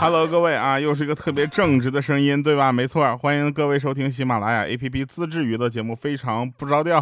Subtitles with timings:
[0.00, 2.72] ，Hello，各位啊，又是一个特别正直的声音，对吧？
[2.72, 6.98] 没错，欢迎各位收听喜马拉雅 APP 自制娱乐节目《非常不着调》。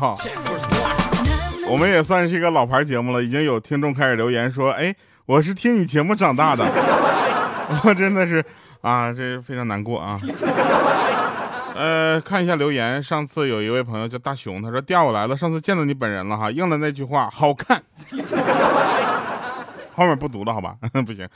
[1.68, 4.94] 我们也算是一个老牌节目了，已经有听众开始留言说：“哎，
[5.24, 6.64] 我是听你节目长大的。”
[7.84, 8.44] 我真的是
[8.82, 10.18] 啊，这非常难过啊。
[11.74, 17.82] 呃，看一下留言，上次有一位朋友叫大熊，他说：“调我来了，上次见到你本人了哈，应了那句话，好看。
[19.94, 20.74] ”后面不读了，好吧？
[21.06, 21.26] 不行，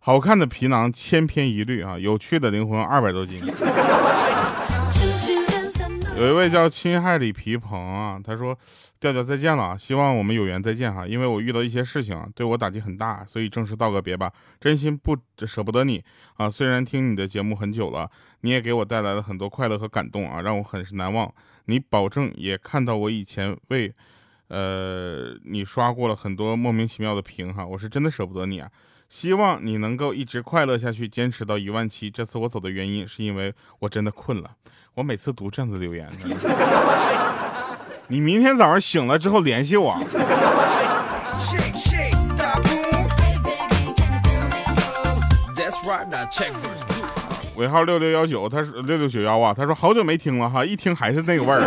[0.00, 3.40] 好看的皮囊千篇一律啊，有趣的灵魂二百多斤。
[6.14, 8.56] 有一位叫侵害里皮鹏啊，他说
[9.00, 14.30] ：“调调再见了啊，希望我们有缘再见哈，因为我遇到一些事情啊，对我打击很大，所以正式道个别吧。
[14.60, 16.04] 真心不舍不得你
[16.36, 18.08] 啊，虽然听你的节目很久了，
[18.42, 21.32] 你也给我带来了很多快乐和感动啊，让我很是难忘。
[21.64, 23.92] 你保证也看到我以前为，
[24.48, 28.70] 呃，你刷过了很多莫名其妙的屏哈，我是真的舍不得你啊。”
[29.08, 32.10] 希望你能够一直快乐下去，坚持到一万七。
[32.10, 34.56] 这次我走的原因是因为我真的困了。
[34.94, 36.06] 我每次读这样的留言，
[38.08, 39.96] 你明天早上醒了之后联系我。
[47.56, 51.60] 尾号六六幺九，他说六六九幺啊，他说好久没听了哈，一听还是那个味儿。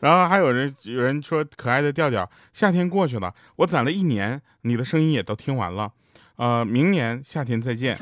[0.00, 5.92] 然后还有人有人说可爱的调调，夏天过去了，我攒了一年，你的声音也都听完了，
[6.36, 7.96] 呃，明年夏天再见。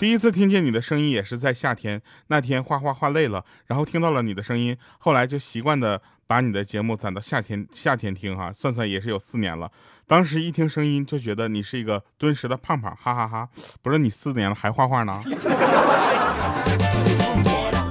[0.00, 9.70] 第一次听见你的声音也是在夏天，那天画画画累了，然后听到了你的声音，后来就习惯的把你的节目攒到夏天夏天听哈，算算也是有四年了。
[10.06, 13.46] 当时一听声音就觉得你是一个敦实的胖胖，哈哈哈
[13.82, 15.12] 不是你四年了还画画呢？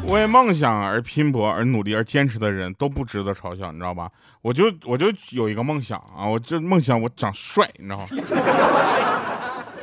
[0.08, 4.10] 为梦想而拼搏、而努力、而坚持的人都不值得嘲笑，你知道吧？
[4.42, 8.06] 我就我就有一个梦想啊，我这梦想我长帅，你知道吗？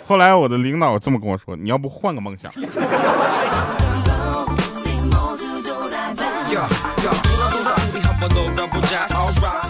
[0.06, 2.50] 后来我的领导这么跟我说你要不换个梦想。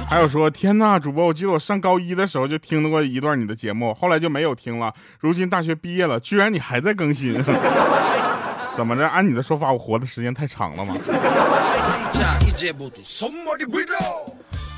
[0.09, 4.93] 还有说天呐主播我记得我上高一的时候就听到过一段你的节目后来就没有听了。
[5.19, 7.35] 如今大学毕业了居然你还在更新。
[8.77, 9.09] 怎么着？
[9.09, 10.95] 按你的说法我活的时间太长了吗？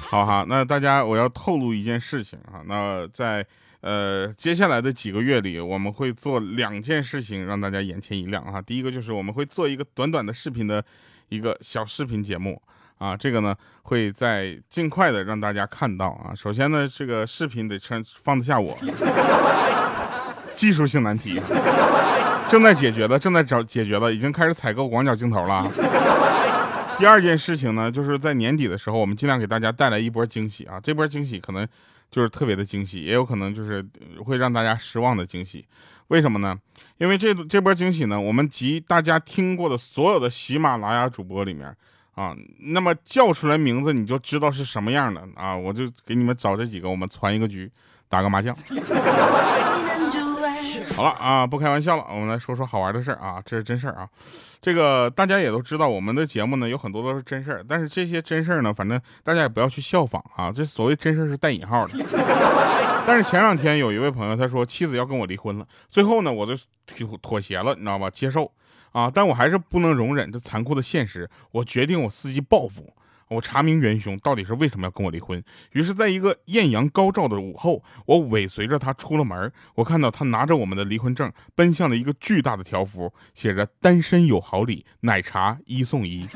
[0.09, 3.45] 好哈那大家我要透露一件事情哈那在
[3.81, 8.61] 呃接下来的几个月里，我们会做两件事情让大家眼前一亮啊。
[8.61, 10.85] 第一个就是我们会做一个短短的视频的
[11.29, 12.61] 一个小视频节目
[12.99, 16.35] 啊，这个呢会在尽快的让大家看到啊。
[16.35, 18.77] 首先呢，这个视频得穿放得下我，
[20.53, 21.41] 技术性难题，
[22.49, 25.71] 正在解决的，正在找解决的，已经开始采购广角镜头了。
[26.99, 30.81] 第二件事情呢，就是在年底的时候，我们尽量给大家带来一波惊喜啊！
[30.83, 31.65] 这波惊喜可能
[32.11, 33.85] 就是特别的惊喜，也有可能就是
[34.25, 35.65] 会让大家失望的惊喜。
[36.09, 36.59] 为什么呢？
[36.97, 41.77] 因为这这波惊喜呢，我们集大家听过的所有的喜马拉雅主播里面
[42.15, 45.57] 啊，那么叫出来名字你就知道是什么样的啊！
[45.57, 47.71] 我就给你们找这几个，我们攒一个局，
[48.09, 48.57] 打个麻将。
[50.95, 54.09] 好了啊，不开玩笑了，我们来说说好玩的事儿啊，这是真事儿啊。
[54.61, 60.51] 这个大家也都知道，我们的节目呢有很多都是真事儿，但是这些真事儿呢，反正大家也不要去效仿啊。
[60.51, 61.95] 这所谓真事儿是带引号的。
[63.07, 66.55] 但是前两天有一位朋友他说妻子要跟我离婚了，最后呢我就
[66.87, 68.11] 妥妥协了，你知道吧？
[68.11, 68.51] 接受
[68.91, 72.93] 啊，但我还是不能容忍这残酷的现实，我决定我伺机报复。
[73.29, 75.43] 我查明元凶，到底是为什么要跟我离婚？
[75.73, 79.53] 于是，在一个艳阳高照的午后，我尾随着他出了门。
[79.75, 86.27] 我看到他拿着我们的离婚证，奔向了一个巨大的条幅，写着“单身有好礼，奶茶一送一”。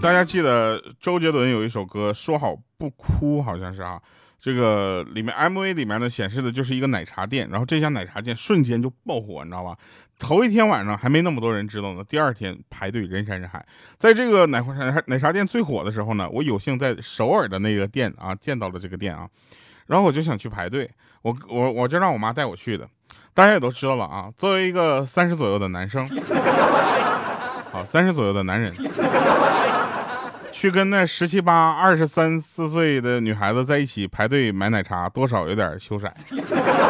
[0.00, 4.00] 大家记得周杰伦有一首歌《说好不哭》，好像是啊。
[4.40, 9.76] 这个里面 MV 里面呢显示的就是一个奶茶店，然后这家奶茶店瞬间就爆火，你知道吧？
[10.18, 13.64] 头一天晚上还没那么多人知道呢，第二天排队人山人海。
[13.96, 19.28] 在这个奶茶奶茶店最火的时候呢，我有幸在首尔的那个店啊见到了这个店啊，
[19.86, 20.90] 然后我就想去排队，
[21.22, 22.88] 我我我就让我妈带我去的。
[23.34, 26.04] 大家也都知道了啊，作为一个三十左右的男生，
[27.70, 28.72] 好三十左右的男人。
[30.60, 36.12] 去跟那十七八、二十三四岁的女孩子在一起排队买奶茶，多少有点羞涩。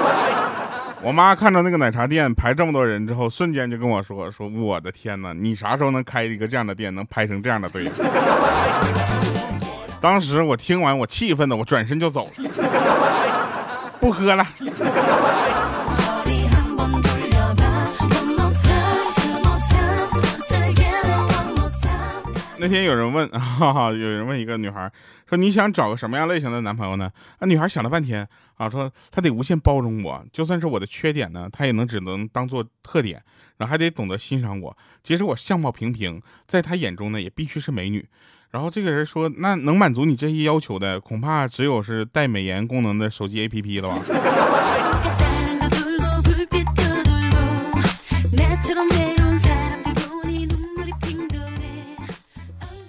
[1.05, 7.91] 我妈看到那个奶茶店排这么多人之后，瞬间就跟我说：“说我的天哪，你啥时候能开一个这样的店，能排成这样的队？”
[10.01, 12.31] 当时我听完，我气愤的，我转身就走了，
[14.01, 14.47] 不喝了。
[22.61, 24.91] 那天有人问， 哈哈，有人问一个女孩
[25.29, 28.27] 说：“你想找个什么样类型的男朋友呢？”啊，女孩想了半天
[28.57, 33.23] 啊，说他得无限包容我，就算是我的缺点呢，他也能只能当做特点，
[33.59, 34.77] 然后还得懂得欣赏我。
[35.03, 38.07] 即使我相貌平平，在他眼中呢，也必须是美女。
[38.51, 44.03] 然后这个人说：“那能满足你这些要求的，恐怕只有是带美颜功能的手机 APP 了吧？”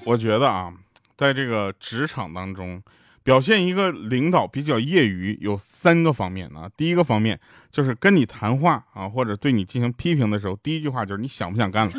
[0.10, 0.74] 我觉得啊，
[1.16, 2.82] 在这个职场当中，
[3.22, 6.68] 表现一个领导比较业余，有三个方面啊。
[6.76, 7.40] 第一个方面
[7.70, 11.94] 就是跟你谈话啊，或者对你进行批评的时候，第一句话就是你想不想干了，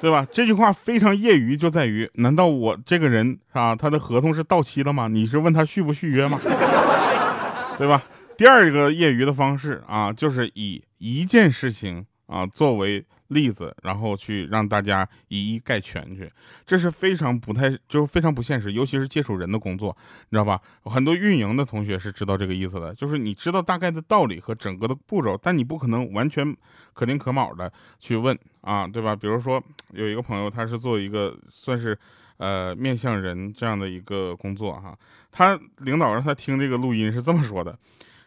[0.00, 0.26] 对吧？
[0.32, 5.08] 这句话非常业余，就在于难道我这个人啊，他的合同是到期了吗？
[5.08, 6.40] 你是问他续不续约吗？
[7.76, 8.02] 对吧？
[8.38, 13.04] 第二个业余的方式啊，就是以一件事情啊作为。
[13.30, 16.28] 例子，然后去让大家一一概全去，
[16.66, 19.96] 这是非常不太，就是非常不现实，尤其是接触人的工作，
[20.30, 20.60] 你知道吧？
[20.82, 26.44] 很多运营的同学是知道这个意思的，就是你知道大概的道理和整个的步骤，但你不可能完全
[26.92, 29.14] 可丁可卯的去问啊，对吧？
[29.14, 29.62] 比如说
[29.92, 31.96] 有一个朋友，他是做一个算是
[32.38, 34.98] 呃面向人这样的一个工作哈，
[35.30, 37.78] 他领导让他听这个录音是这么说的。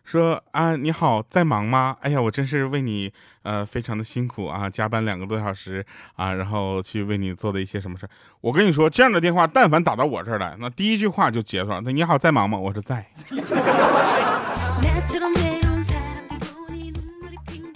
[0.04, 1.96] 说啊，你好，在忙吗？
[2.02, 3.12] 哎呀，我真是为你，
[3.44, 5.86] 呃，非常的辛苦啊，加班两个多小时
[6.16, 8.10] 啊，然后去为你做的一些什么事儿
[8.42, 11.82] 我跟你说，这样的电话，但凡打到我这儿来，那第一句话就结束了。
[11.86, 12.58] 那你好，在忙吗？
[12.58, 13.06] 我说在。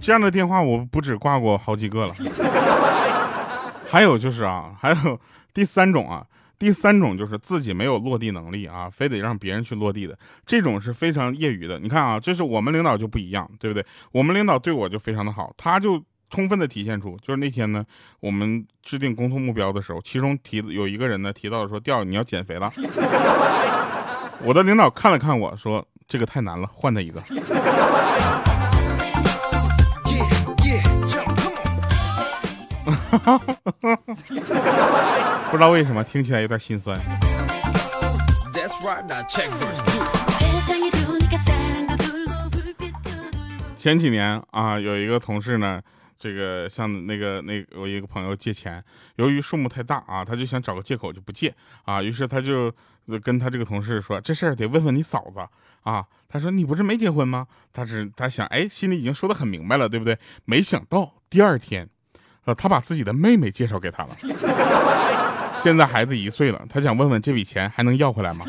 [0.01, 2.13] 这样的电话我不止挂过好几个了。
[3.89, 5.19] 还有就是啊，还有
[5.53, 6.25] 第三种啊。
[6.59, 11.77] 第三种就是自己没有落地能力啊，非得让别人去落地的，这种是非常业余的。
[11.79, 13.85] 你看啊，这是我们领导就不一样，对不对？
[14.11, 17.85] 我们领导对我就非常的好，他就充分的体现出，就是那天呢，
[18.19, 22.71] 我们制定工作目标的时候，其中提有一个人呢提到说，调你要减肥了。
[24.43, 27.21] 我的领导看了看我说，这个太难了，换他一个。
[35.49, 36.99] 不知道为什么听起来有点心酸。
[43.77, 45.81] 前几年啊，有一个同事呢，
[46.17, 48.83] 这个向那个那我一个朋友借钱，
[49.15, 51.55] 由于数目太大啊，他就想找个借口就不借
[51.85, 52.73] 啊，于是他就
[53.23, 55.39] 跟他这个同事说，这事儿得问问你嫂子
[55.83, 56.05] 啊。
[56.29, 57.47] 他说你不是没结婚吗？
[57.71, 60.19] 他是他想哎，心里已经说的很明白了，对不对？
[60.43, 61.87] 没想到第二天。
[62.47, 64.09] 呃，他把自己的妹妹介绍给他了。
[65.57, 68.45] 现在孩子一岁了，他想问问这笔钱还能要回来吗？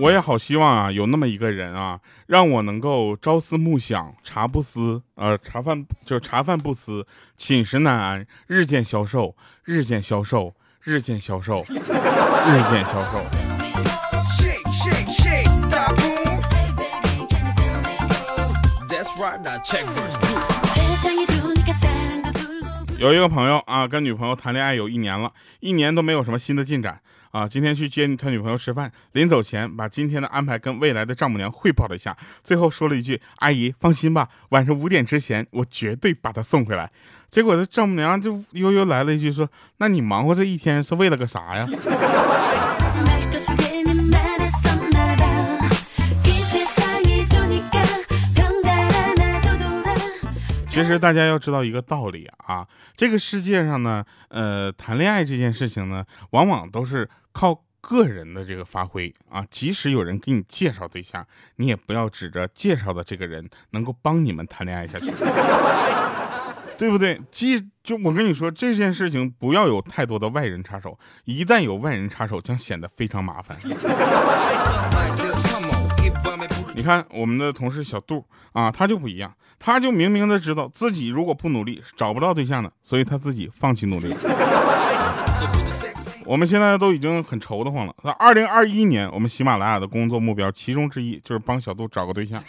[0.00, 7.04] 我也好希望啊，有那么一个人啊，让我能够朝思暮想，茶不思，呃，茶饭就是茶饭不思，
[7.36, 9.34] 寝食难安，日渐消瘦，
[9.64, 13.24] 日渐消瘦，日渐消瘦，日渐消瘦。
[22.98, 27.00] 有一个朋友啊，跟女朋友谈恋爱有一年了，一年都没有什么新的进展。
[27.30, 36.90] 啊，今天去接他女朋友吃饭，临走前把今天的安排跟未来的丈母娘汇报了一下，最后说了一句：“阿姨放心吧，晚上五点之前我绝对把她送回来。”
[37.30, 41.68] 结果这丈母娘就悠悠来了一句说：“那你忙活这一天是为了个啥呀？”
[50.78, 52.64] 其实大家要知道一个道理啊，
[52.96, 59.44] 这个世界上呢，呃，谈恋爱这件事情呢，往往都是靠个人的这个发挥啊。
[59.50, 65.10] 即使有人给你介绍对象，你也不要指着介绍的这个人能够帮你们谈恋爱下去，
[66.78, 67.20] 对不对？
[67.32, 73.58] 即就我跟你说这件事情，不要有太多的外人插手，一旦有外人插手，将显得非常麻烦。
[76.78, 84.14] 你看我们的同事小杜啊他就不一样他就明明的知道自己如果不努力是找不到对象的所以他自己放弃努力
[86.24, 92.40] 我们现在都已经很愁得慌了在二零二一年我们喜马拉雅的工作目标其中之一就是帮小杜找个对象。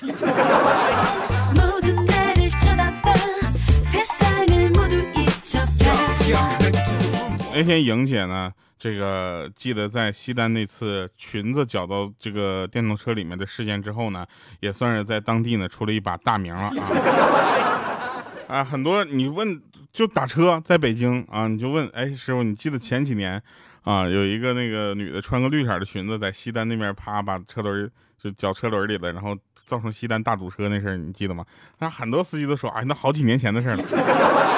[7.51, 14.25] 那天莹姐呢这个记得在西单那次裙子绞到这个电动车里面的事件之后呢，
[14.61, 18.23] 也算是在当地呢出了一把大名了啊。
[18.47, 23.39] 啊，很多你问就打车在北京啊，你就问，哎，师傅，你记得前几年
[23.83, 31.45] 啊，有一个那个女的穿个绿色的裙子在西单那边啪把车轮就绞车轮里了，然后造成西单大堵车那事儿，你记得吗？
[31.79, 33.83] 那很多司机都说，哎，那好几年前的事了，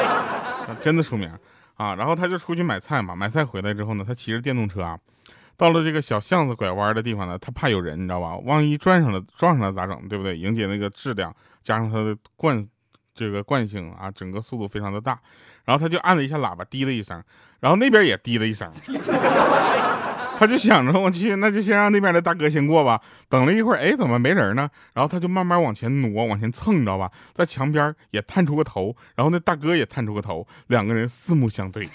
[0.79, 1.27] 真的出名
[1.81, 1.95] 啊。
[1.95, 4.99] 然后他就出去买菜嘛，买菜回来之后呢，他骑着电动车啊，
[5.57, 8.37] 到了这个小巷子拐弯的地方呢，他怕有人，你知道吧？
[8.37, 10.07] 万一撞上了，撞上了咋整？
[10.07, 10.37] 对不对？
[10.37, 12.67] 莹姐那个质量加上她的惯。
[13.13, 15.19] 这个惯性啊，整个速度非常的大，
[15.65, 17.21] 然后他就按了一下喇叭，滴了一声，
[17.59, 18.71] 然后那边也滴了一声，
[20.41, 22.99] 他就想着我去，那就先让那边的大哥先过吧。
[23.29, 24.67] 等了一会儿，哎，怎么没人呢？
[24.91, 27.11] 然后他就慢慢往前挪，往前蹭，你知道吧？
[27.31, 31.87] 在墙边也探出个头，然后那大哥也探出个头，两个人四目相对。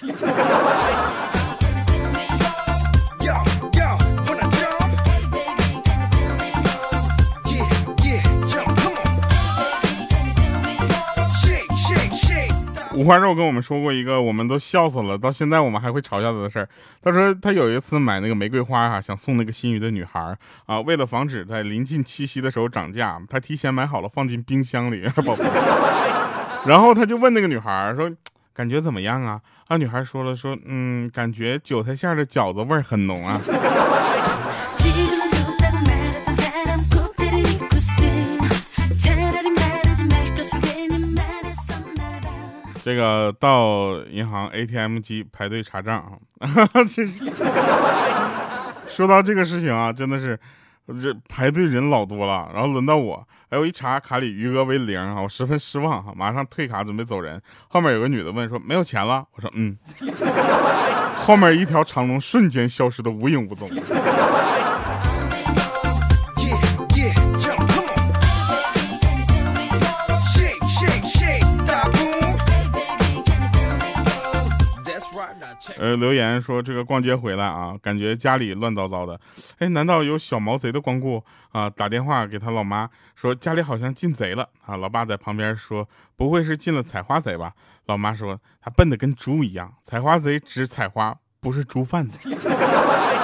[12.96, 16.66] 五花肉跟我们说过一个我们都笑死了，到现在我们还会嘲笑他的事儿。
[17.02, 20.34] 他说他有一次买那个玫瑰花哈，想送那个心仪的女孩
[20.64, 25.04] 啊，为了防止在临近七夕的时候涨价，他提前买好了放进冰箱里，
[26.64, 28.10] 然后他就问那个女孩说，
[28.54, 29.42] 感觉怎么样啊？
[29.68, 33.38] 啊，女孩说了说，嗯，感觉韭菜馅的饺子味儿很浓啊。
[42.86, 45.98] 这个到银行 ATM 机排队查账
[46.38, 46.46] 啊，
[46.86, 47.04] 这
[48.86, 50.38] 说到这个事情啊，真的是
[51.02, 52.48] 这排队人老多了。
[52.54, 57.42] 然后轮到我，哎，我一查卡里余额为零啊，我十分失望哈，马上退卡准备走人。
[57.66, 59.76] 后面有个女的问说没有钱了，我说嗯。
[61.18, 63.68] 后面一条长龙瞬间消失的无影无踪。
[75.86, 79.20] 呃，留言说这个逛街回来啊，感觉家里乱糟糟的。
[79.58, 81.70] 哎，难道有小毛贼的光顾啊？
[81.70, 84.76] 打电话给他老妈说家里好像进贼了啊。
[84.76, 87.52] 老爸在旁边说不会是进了采花贼吧？
[87.86, 92.28] 老妈说他笨的跟猪一样，采花贼只采花，不是猪贩子。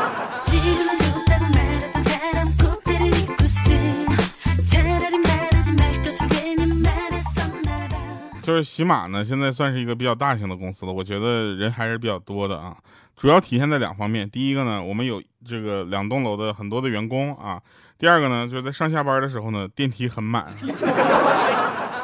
[8.42, 12.76] 就是喜马呢，现在算是一个比较大型的公司了，我觉得人还是比较多的啊。
[13.16, 17.56] 主要体现在两方面，第一个呢，我们有这个两栋楼的很多的员工啊；
[17.96, 20.44] 第二个呢，就是在上下班的时候呢，电梯很满，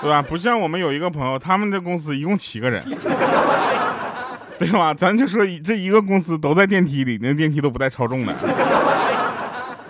[0.01, 0.23] 对吧？
[0.23, 2.81] 不像我们有一个朋友，他们的公司一共七个人，
[4.59, 4.95] 对吧？
[4.95, 8.33] 咱就说这一个公司都在电梯里，那电梯都不带超重的。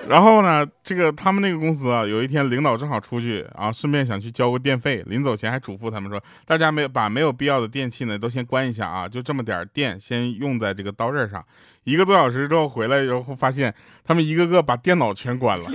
[0.09, 11.45] 然后呢，这个他们那个公司啊，有一天领导正好出去啊，顺便想去交个电费，临走前还嘱咐他们说，大家没有把没有必要的电器呢都先关一下啊，就这么点电先用在这个刀刃上。
[11.85, 15.67] 一个多小时之后回来，然后发现他们一个个把电脑全关了，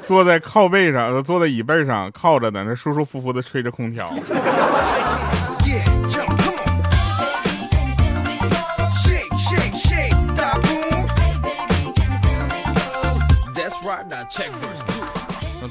[0.00, 4.08] 坐在靠背上，坐在椅背上靠着，在那舒舒服服的吹着空调。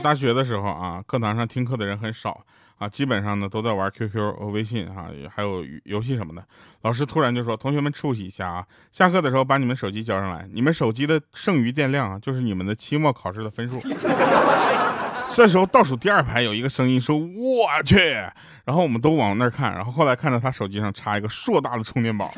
[0.03, 2.41] 大学的时候啊，课堂上听课的人很少
[2.77, 6.43] 啊，基本上呢都在玩 QQ 和微信啊，还有游戏什么的。
[6.81, 13.79] 老师突然就说：“同学们出息一下啊，下课的时候把你们手机交上来，你们手机的剩余电量啊，就是你们的期末考试的分数。
[15.29, 18.13] ”这时候倒数第二排有一个声音说：“我去！”
[18.65, 22.31] 然后我们都往那儿看，然后后来看到他手机上插一个硕大的充电宝。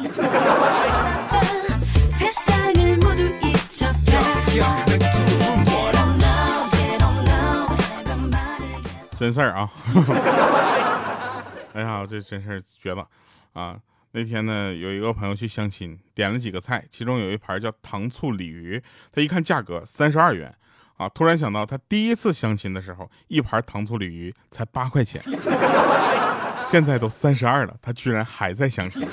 [9.20, 9.70] 真事儿啊！
[11.76, 13.06] 哎呀，这真事儿绝了
[13.52, 13.78] 啊！
[14.12, 20.56] 那天呢，有一个朋友去相亲，点了几个菜，其中有一盘叫糖醋鲤鱼，他一看价格三十二元
[20.96, 25.22] 啊，突然想到他第一次相亲的时候，一盘糖醋鲤鱼才八块钱，
[26.72, 29.06] 现在都三十二了，他居然还在相亲。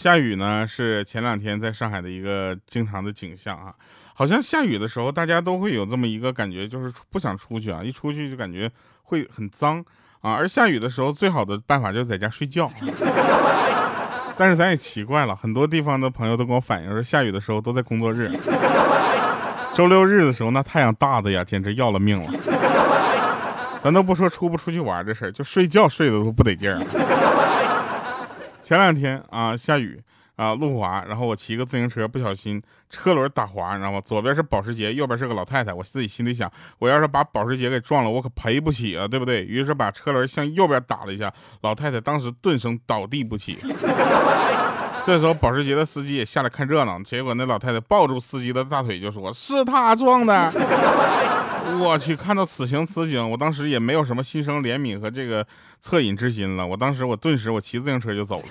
[0.00, 3.74] 下雨呢，是前两天在上海的一个经常的景象啊。
[4.14, 8.70] 好像下雨的时候，大家都会有这么一个感觉，就是不想出去啊，一出去就感觉
[9.02, 9.84] 会很脏
[10.22, 10.32] 啊。
[10.32, 12.66] 而下雨的时候，最好的办法就是在家睡觉。
[14.38, 18.30] 但是咱也奇怪了，很多地方的朋友都跟我反映说，下雨的时候都在工作日，
[19.74, 22.32] 周六日的时候那太阳大的呀，简直要了命了。
[23.82, 26.80] 咱都不说出不出去玩这事儿，就睡觉睡得都不得劲儿。
[28.70, 30.00] 前两天啊，下雨
[30.36, 34.00] 啊，路滑，然后我骑个自行车，不小心车轮打滑，你知道吗？
[34.00, 35.72] 左边是保时捷，右边是个老太太。
[35.72, 36.48] 我自己心里想，
[36.78, 39.44] 我要是把保时捷给撞了，我可赔不起啊，对不对？
[39.44, 43.58] 于是把车轮向右边打了一下，老太太当时顿声倒地不起。
[45.04, 50.52] 这时候保时捷的司机也下来看热闹，结果那老太太抱住司机的大腿就说：“是他撞的。
[51.80, 55.46] ”我去，看到此情此景，我当时也没有什么心生怜悯和这个
[55.82, 56.66] 恻隐之心了。
[56.66, 58.42] 我当时我顿时我骑自行车就走了。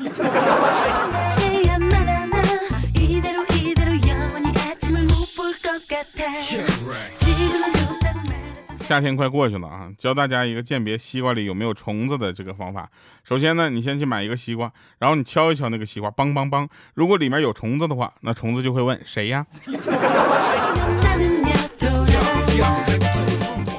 [8.89, 12.89] 夏天快过去了啊，教大家一个鉴别西瓜里有没有虫子的这个方法。
[13.24, 16.67] 首先呢，你先去买一个西瓜，然后你敲一敲那个西瓜，梆梆梆。
[16.96, 19.46] 如果里面有虫子的话，那虫子就会问谁呀？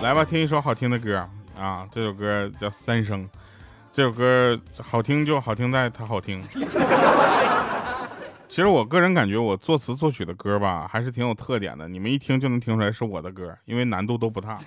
[0.01, 1.85] 来吧，听一首好听的歌啊！
[1.91, 3.25] 这首歌叫《三生》，
[3.93, 6.41] 这首歌好听就好听在它好听。
[8.51, 11.87] 其实我个人感觉，我作词作曲的歌吧，还是挺有特点的。
[11.87, 14.59] 你们一听就能听出来是我的歌，因为难度都不大。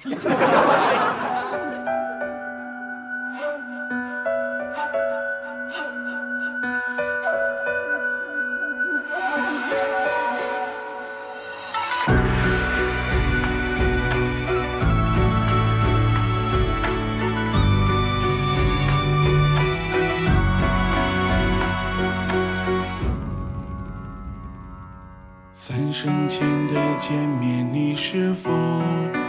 [26.24, 28.50] 三生前的见面，你是否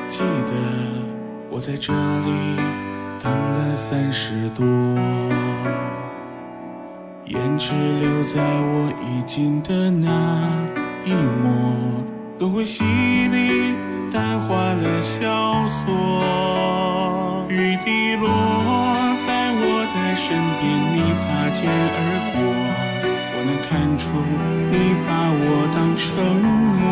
[0.08, 0.52] 记得？
[1.50, 2.56] 我在这里
[3.20, 4.64] 等了三十多，
[7.26, 10.08] 胭脂留在我衣襟的那
[11.04, 12.04] 一抹，
[12.38, 13.74] 轮回洗礼，
[14.12, 15.92] 淡化了萧索。
[17.48, 18.28] 雨滴落
[23.94, 24.10] 我能看出
[24.70, 24.74] 你
[25.06, 26.04] 把我当成
[26.42, 26.82] 魔，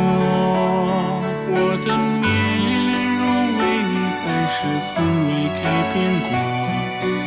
[1.51, 1.87] 我的
[2.23, 2.25] 面
[3.19, 3.21] 容
[3.59, 3.61] 为
[3.91, 4.55] 你暂时
[4.87, 4.95] 从
[5.27, 5.63] 未改
[5.93, 6.31] 变过，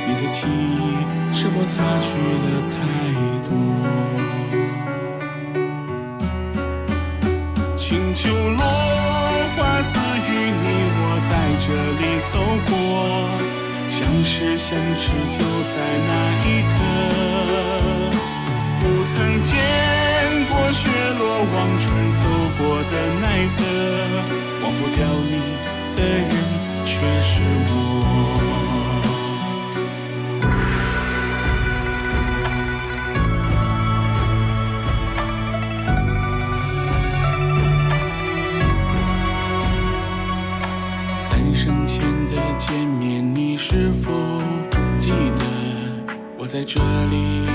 [0.07, 0.79] 你的记忆
[1.33, 2.07] 是否擦去
[2.43, 2.73] 了太
[3.43, 3.49] 多？
[7.75, 7.83] 清
[8.15, 8.63] 秋落
[9.57, 9.91] 花似
[10.29, 10.31] 雨，
[10.63, 10.65] 你
[11.01, 11.67] 我在这
[11.99, 12.33] 里走
[12.69, 12.71] 过，
[13.89, 15.03] 相识相知
[15.37, 15.75] 就在
[16.07, 16.09] 那
[16.47, 16.79] 一刻。
[19.15, 19.55] 曾见
[20.49, 21.23] 过雪落
[21.53, 22.21] 忘川走
[22.57, 23.25] 过的奈
[23.55, 23.59] 何，
[24.61, 24.99] 忘不掉
[25.31, 25.33] 你
[25.95, 26.29] 的人
[26.83, 27.31] 却是
[27.69, 27.71] 我。
[41.17, 44.11] 三生前的见面，你是否
[44.97, 45.45] 记得？
[46.37, 47.47] 我在这里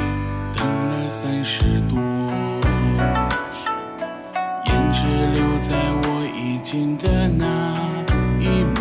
[1.23, 2.01] 三十多，
[4.65, 7.45] 胭脂留在我衣襟的那
[8.41, 8.49] 一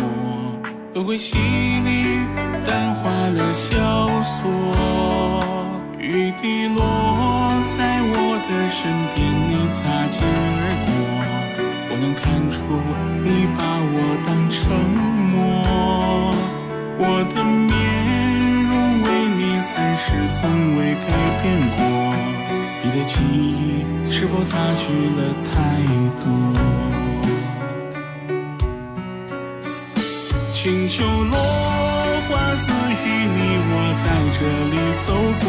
[0.94, 2.18] 轮回洗礼，
[2.66, 4.48] 淡化了萧索。
[5.98, 6.80] 雨滴落
[7.76, 8.14] 在我
[8.48, 10.88] 的身边，你擦肩而过，
[11.90, 12.56] 我能看出
[13.20, 13.60] 你把
[13.92, 14.58] 我当成
[15.28, 15.36] 魔，
[16.96, 17.02] 我
[17.34, 17.68] 的面
[18.64, 18.72] 容
[19.02, 20.08] 为你三世
[20.40, 20.40] 从
[20.78, 21.06] 未改
[21.42, 21.44] 变
[21.76, 21.84] 过，
[22.92, 25.54] 你的记忆是否擦去了太
[26.18, 26.26] 多？
[30.52, 31.38] 清秋落
[32.28, 33.38] 花似雨，你
[33.70, 34.38] 我在这
[34.72, 34.74] 里
[35.06, 35.46] 走过，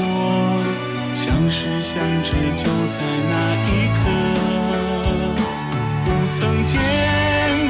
[1.16, 3.34] 相识相知就在那
[3.66, 4.00] 一刻。
[6.06, 6.78] 不曾见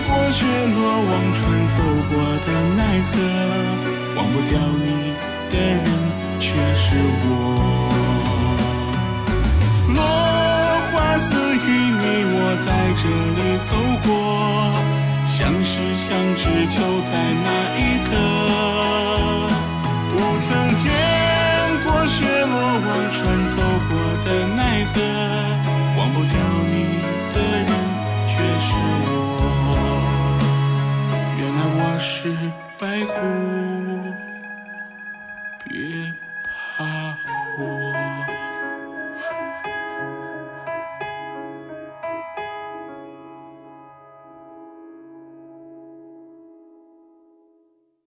[0.05, 0.43] 过雪
[0.75, 1.79] 落忘川走
[2.09, 2.13] 过
[2.45, 3.13] 的奈何，
[4.17, 5.15] 忘不掉你
[5.49, 5.87] 的人
[6.41, 6.83] 却是
[7.23, 7.90] 我。
[12.93, 13.69] 这里走
[14.03, 14.09] 过，
[15.25, 17.11] 相识相知就在
[17.43, 18.11] 那一刻。
[20.11, 20.85] 不曾见
[21.85, 23.55] 过雪落忘川走
[23.87, 23.91] 过
[24.25, 24.59] 的奈
[24.93, 24.95] 何，
[25.97, 26.33] 忘不掉
[26.67, 26.73] 你
[27.33, 27.69] 的人
[28.27, 28.69] 却是
[29.07, 29.09] 我。
[31.39, 32.09] 原来我是
[32.77, 33.11] 白狐，